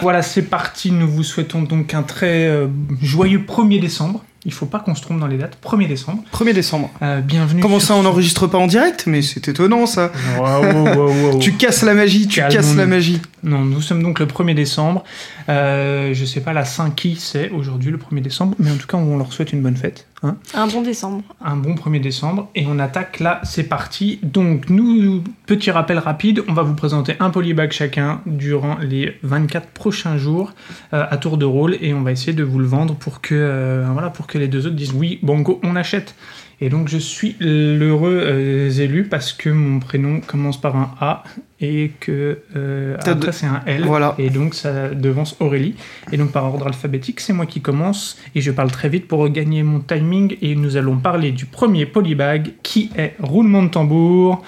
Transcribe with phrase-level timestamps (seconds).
[0.00, 0.92] Voilà, c'est parti.
[0.92, 2.66] Nous vous souhaitons donc un très
[3.02, 4.24] joyeux 1er décembre.
[4.46, 5.56] Il faut pas qu'on se trompe dans les dates.
[5.64, 6.22] 1er décembre.
[6.32, 6.90] 1er décembre.
[7.00, 7.62] Euh, bienvenue.
[7.62, 10.12] Comment ça, on n'enregistre pas en direct Mais c'est étonnant ça.
[10.38, 11.38] Wow, wow, wow, wow.
[11.38, 13.22] Tu casses la magie, tu casses la magie.
[13.42, 15.04] Non, nous sommes donc le 1er décembre.
[15.48, 18.86] Euh, je sais pas la Saint qui c'est aujourd'hui le 1er décembre, mais en tout
[18.86, 20.06] cas, on leur souhaite une bonne fête.
[20.24, 21.22] Hein Un bon décembre.
[21.42, 24.18] un bon 1er décembre et on attaque là, c'est parti.
[24.22, 29.68] Donc nous, petit rappel rapide, on va vous présenter un polybag chacun durant les 24
[29.68, 30.54] prochains jours
[30.94, 33.34] euh, à tour de rôle et on va essayer de vous le vendre pour que,
[33.34, 36.14] euh, voilà, pour que les deux autres disent oui, banco, on achète.
[36.60, 41.24] Et donc je suis l'heureux euh, élu parce que mon prénom commence par un A
[41.60, 44.14] et que euh, après de- c'est un L Voilà.
[44.18, 45.74] et donc ça devance Aurélie.
[46.12, 49.28] Et donc par ordre alphabétique, c'est moi qui commence et je parle très vite pour
[49.30, 54.42] gagner mon timing et nous allons parler du premier polybag qui est roulement de tambour.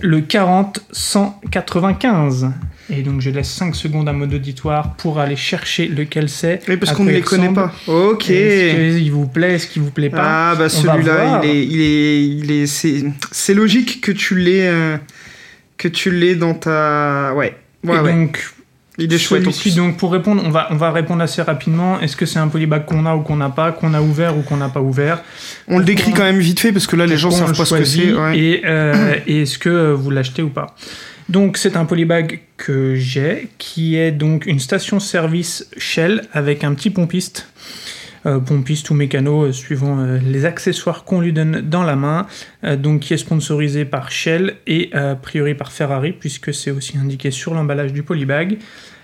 [0.00, 2.52] Le 40-195.
[2.90, 6.60] Et donc je laisse 5 secondes à mode auditoire pour aller chercher lequel c'est.
[6.68, 7.72] Oui, parce qu'on ne les connaît pas.
[7.86, 8.30] Ok.
[8.30, 11.80] Est-ce qu'il vous plaît, est-ce qu'il vous plaît pas Ah bah celui-là, il est, il
[11.80, 14.96] est, il est, c'est, c'est logique que tu l'aies, euh,
[15.76, 18.12] que tu l'aies dans ta, ouais, ouais, Et ouais.
[18.12, 18.42] donc,
[18.96, 19.42] il est chouette.
[19.42, 22.00] Celui-ci, donc pour répondre, on va, on va répondre assez rapidement.
[22.00, 24.40] Est-ce que c'est un polybag qu'on a ou qu'on n'a pas, qu'on a ouvert ou
[24.42, 25.22] qu'on n'a pas ouvert?
[25.68, 27.64] On le décrit quand même vite fait parce que là, les gens on savent pas
[27.66, 28.12] ce que c'est.
[28.14, 28.38] ouais.
[28.38, 30.74] Et, euh, et est-ce que vous l'achetez ou pas?
[31.28, 36.90] Donc c'est un polybag que j'ai, qui est donc une station-service Shell avec un petit
[36.90, 37.46] pompiste.
[38.26, 42.26] euh, pompiste ou mécano, euh, suivant euh, les accessoires qu'on lui donne dans la main,
[42.78, 47.30] donc qui est sponsorisé par Shell et a priori par Ferrari, puisque c'est aussi indiqué
[47.30, 48.58] sur l'emballage du polybag.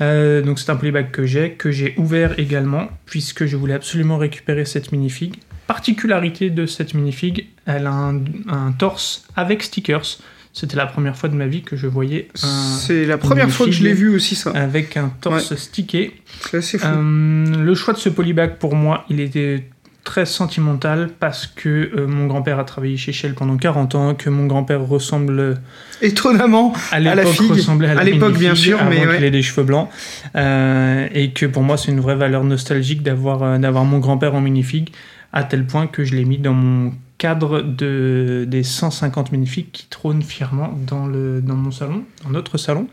[0.00, 4.64] Donc c'est un polybag que j'ai, que j'ai ouvert également, puisque je voulais absolument récupérer
[4.64, 5.36] cette minifig.
[5.66, 10.18] Particularité de cette minifig, elle a un torse avec stickers.
[10.58, 12.46] C'était la première fois de ma vie que je voyais un,
[12.78, 14.52] C'est la première fois que je l'ai vu aussi ça.
[14.52, 16.14] avec un torse stické.
[16.50, 16.86] C'est assez fou.
[16.88, 19.64] Euh, le choix de ce polybag pour moi, il était
[20.02, 24.30] très sentimental parce que euh, mon grand-père a travaillé chez Shell pendant 40 ans, que
[24.30, 25.58] mon grand-père ressemble
[26.00, 26.72] Étonnamment.
[26.90, 27.50] à la figue.
[27.50, 29.26] ressemblait à À l'époque, bien sûr, mais qu'il ouais.
[29.26, 29.90] ait des cheveux blancs
[30.36, 34.34] Euh, et que pour moi c'est une vraie valeur nostalgique d'avoir euh, d'avoir mon grand-père
[34.34, 34.88] en minifig
[35.32, 39.86] à tel point que je l'ai mis dans mon cadre de des 150 minifigs qui
[39.88, 42.86] trônent fièrement dans le dans mon salon dans notre salon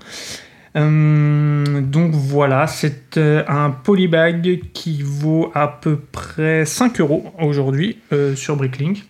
[0.76, 7.98] Euh, donc voilà, c'est euh, un polybag qui vaut à peu près 5 euros aujourd'hui
[8.12, 9.04] euh, sur Bricklink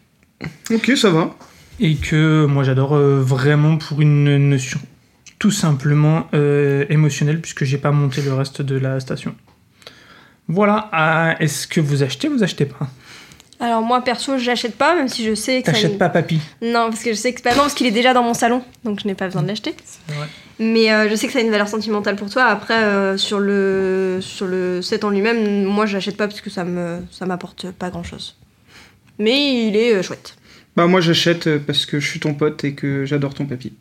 [0.72, 1.34] Ok, ça va.
[1.80, 4.80] et que moi j'adore euh, vraiment pour une notion
[5.40, 6.28] tout simplement
[6.90, 9.36] émotionnelle puisque j'ai pas monté le reste de la station.
[10.48, 12.90] Voilà, Ah, est-ce que vous achetez ou vous achetez pas?
[13.64, 15.72] Alors moi perso, j'achète pas, même si je sais que ça.
[15.72, 18.14] T'achètes pas papy Non, parce que je sais que bah non, parce qu'il est déjà
[18.14, 19.74] dans mon salon, donc je n'ai pas besoin de l'acheter.
[20.60, 22.44] Mais euh, je sais que ça a une valeur sentimentale pour toi.
[22.44, 26.50] Après, euh, sur le sur le set en lui-même, moi je l'achète pas parce que
[26.50, 28.36] ça me ça m'apporte pas grand chose.
[29.18, 30.36] Mais il est euh, chouette.
[30.76, 33.72] Bah moi j'achète parce que je suis ton pote et que j'adore ton papy.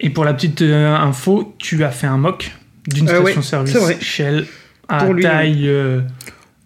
[0.00, 2.52] Et pour la petite euh, info, tu as fait un mock
[2.86, 3.96] d'une Euh, ouais, station-service c'est vrai.
[4.00, 4.46] Shell
[4.88, 6.00] à Pour lui, taille euh,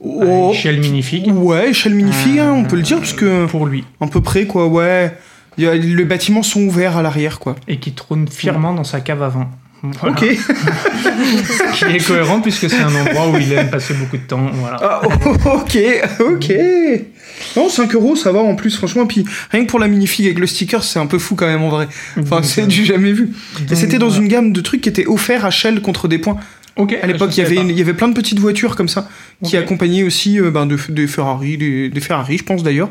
[0.04, 0.50] Oh.
[0.50, 3.66] à Shell minifig Ouais, échelle minifig, hein, on peut le dire, Euh, parce que pour
[3.66, 5.16] lui à peu près quoi, ouais.
[5.58, 7.54] Les bâtiments sont ouverts à l'arrière quoi.
[7.68, 9.18] et qui trône fièrement dans sa cave.
[9.20, 10.16] Voilà.
[10.16, 10.24] Ok.
[10.36, 14.46] Ce qui est cohérent puisque c'est un endroit où il aime passer beaucoup de temps.
[14.52, 14.78] Voilà.
[14.80, 15.78] Ah, oh, ok,
[16.20, 16.52] ok.
[17.56, 19.06] Non, 5 euros, ça va en plus, franchement.
[19.06, 21.62] Puis rien que pour la minifig avec le sticker, c'est un peu fou quand même
[21.62, 21.88] en vrai.
[22.18, 23.30] Enfin, c'est euh, du jamais vu.
[23.70, 26.36] Et c'était dans une gamme de trucs qui étaient offerts à Shell contre des points.
[26.76, 26.96] Ok.
[27.02, 27.40] À l'époque, il
[27.76, 29.08] y avait, plein de petites voitures comme ça
[29.44, 32.90] qui accompagnaient aussi euh, ben, de, des Ferrari, des, des Ferrari, je pense d'ailleurs.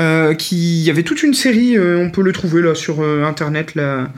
[0.00, 3.02] Euh, qui il y avait toute une série, euh, on peut le trouver là sur
[3.02, 4.08] internet, la,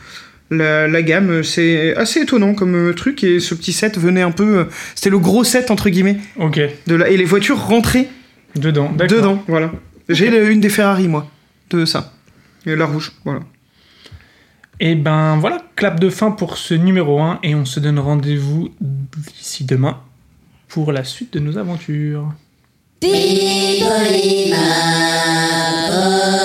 [0.50, 1.42] la, la gamme.
[1.42, 4.66] C'est assez étonnant comme truc et ce petit set venait un peu.
[4.94, 6.18] C'était le gros set entre guillemets.
[6.36, 6.44] pas.
[6.44, 6.60] Ok.
[6.86, 8.08] De la, et les voitures rentraient
[8.54, 8.92] Dedans.
[8.92, 9.72] Dedans, voilà.
[10.08, 11.30] J'ai une des Ferrari moi,
[11.70, 12.12] de ça.
[12.66, 13.40] Et la rouge, voilà.
[14.80, 18.70] Et ben voilà, clap de fin pour ce numéro 1 et on se donne rendez-vous
[19.30, 20.00] d'ici demain
[20.68, 22.32] pour la suite de nos aventures.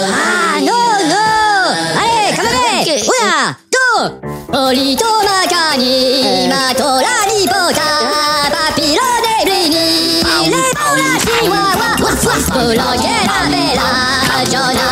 [0.10, 2.36] Ah non, non Allez,
[4.48, 5.06] Polito
[14.40, 14.87] Matola